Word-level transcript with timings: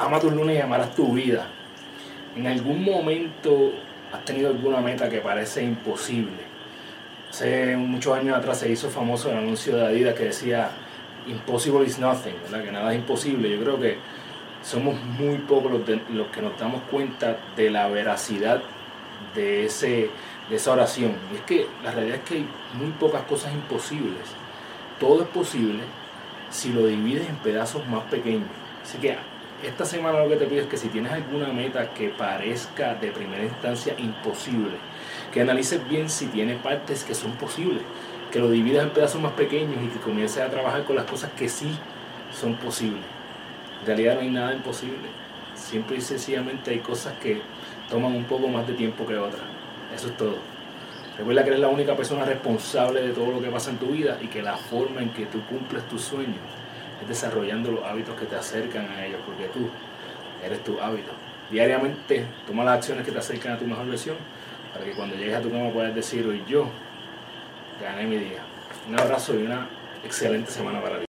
ama 0.00 0.18
tus 0.18 0.32
lunes 0.32 0.56
y 0.56 0.60
amarás 0.60 0.94
tu 0.94 1.12
vida. 1.12 1.46
En 2.34 2.46
algún 2.46 2.82
momento 2.82 3.72
has 4.12 4.24
tenido 4.24 4.48
alguna 4.48 4.80
meta 4.80 5.10
que 5.10 5.20
parece 5.20 5.62
imposible. 5.62 6.50
Hace 7.28 7.76
muchos 7.76 8.16
años 8.16 8.36
atrás 8.36 8.58
se 8.58 8.70
hizo 8.70 8.88
famoso 8.88 9.30
el 9.30 9.36
anuncio 9.36 9.76
de 9.76 9.86
Adidas 9.86 10.14
que 10.14 10.24
decía 10.24 10.70
Impossible 11.26 11.86
is 11.86 11.98
nothing, 11.98 12.34
que 12.50 12.72
nada 12.72 12.92
es 12.92 12.98
imposible. 12.98 13.50
Yo 13.50 13.60
creo 13.60 13.78
que 13.78 13.98
somos 14.62 14.98
muy 15.00 15.36
pocos 15.36 15.70
los, 15.70 16.26
que 16.28 16.42
nos 16.42 16.58
damos 16.58 16.82
cuenta 16.90 17.36
de 17.54 17.70
la 17.70 17.86
veracidad 17.88 18.62
de, 19.34 19.70
de 20.48 20.56
esa 20.56 20.72
oración. 20.72 21.12
Y 21.32 21.36
es 21.36 21.42
que 21.42 21.66
la 21.84 21.92
realidad 21.92 22.16
es 22.16 22.24
que 22.24 22.34
hay 22.36 22.46
muy 22.72 22.90
pocas 22.92 23.22
cosas 23.24 23.52
imposibles. 23.52 24.22
Todo 24.98 25.22
es 25.22 25.28
posible 25.28 25.82
si 26.48 26.72
lo 26.72 26.86
divides 26.86 27.28
en 27.28 27.36
pedazos 27.36 27.86
más 27.86 28.04
pequeños. 28.04 28.48
Así 28.82 28.98
que 28.98 29.16
esta 29.62 29.84
semana 29.84 30.20
lo 30.20 30.28
que 30.28 30.36
te 30.36 30.46
pido 30.46 30.62
es 30.62 30.68
que 30.68 30.76
si 30.76 30.88
tienes 30.88 31.12
alguna 31.12 31.48
meta 31.48 31.92
que 31.92 32.08
parezca 32.08 32.94
de 32.94 33.10
primera 33.12 33.44
instancia 33.44 33.94
imposible, 33.98 34.76
que 35.32 35.42
analices 35.42 35.86
bien 35.88 36.08
si 36.08 36.26
tiene 36.26 36.54
partes 36.54 37.04
que 37.04 37.14
son 37.14 37.32
posibles, 37.32 37.82
que 38.32 38.38
lo 38.38 38.50
dividas 38.50 38.84
en 38.84 38.90
pedazos 38.90 39.20
más 39.20 39.32
pequeños 39.32 39.76
y 39.84 39.88
que 39.88 39.98
comiences 39.98 40.42
a 40.42 40.48
trabajar 40.48 40.84
con 40.84 40.96
las 40.96 41.04
cosas 41.04 41.30
que 41.32 41.48
sí 41.48 41.76
son 42.32 42.54
posibles. 42.54 43.02
En 43.80 43.86
realidad 43.86 44.14
no 44.14 44.20
hay 44.20 44.30
nada 44.30 44.54
imposible. 44.54 45.08
Siempre 45.54 45.98
y 45.98 46.00
sencillamente 46.00 46.70
hay 46.70 46.78
cosas 46.78 47.14
que 47.18 47.42
toman 47.90 48.14
un 48.14 48.24
poco 48.24 48.48
más 48.48 48.66
de 48.66 48.74
tiempo 48.74 49.06
que 49.06 49.18
otras. 49.18 49.42
Eso 49.94 50.08
es 50.08 50.16
todo. 50.16 50.36
Recuerda 51.18 51.42
que 51.42 51.50
eres 51.50 51.60
la 51.60 51.68
única 51.68 51.94
persona 51.96 52.24
responsable 52.24 53.02
de 53.02 53.12
todo 53.12 53.30
lo 53.32 53.42
que 53.42 53.50
pasa 53.50 53.70
en 53.70 53.76
tu 53.76 53.88
vida 53.88 54.18
y 54.22 54.28
que 54.28 54.42
la 54.42 54.56
forma 54.56 55.02
en 55.02 55.10
que 55.10 55.26
tú 55.26 55.42
cumples 55.46 55.86
tus 55.88 56.02
sueños 56.02 56.38
es 57.02 57.08
desarrollando 57.08 57.72
los 57.72 57.84
hábitos 57.84 58.18
que 58.18 58.26
te 58.26 58.36
acercan 58.36 58.88
a 58.88 59.06
ellos, 59.06 59.20
porque 59.26 59.46
tú 59.46 59.68
eres 60.44 60.62
tu 60.64 60.80
hábito. 60.80 61.12
Diariamente 61.50 62.26
toma 62.46 62.64
las 62.64 62.78
acciones 62.78 63.04
que 63.04 63.12
te 63.12 63.18
acercan 63.18 63.52
a 63.52 63.58
tu 63.58 63.66
mejor 63.66 63.86
versión 63.86 64.16
para 64.72 64.84
que 64.84 64.92
cuando 64.92 65.16
llegues 65.16 65.34
a 65.34 65.40
tu 65.40 65.50
cama 65.50 65.70
puedas 65.72 65.94
decir 65.94 66.26
hoy 66.26 66.42
yo 66.46 66.68
gané 67.80 68.04
mi 68.04 68.16
día. 68.16 68.40
Un 68.88 68.98
abrazo 68.98 69.34
y 69.34 69.42
una 69.44 69.68
excelente 70.04 70.50
semana 70.50 70.80
para 70.80 71.00
ti. 71.00 71.09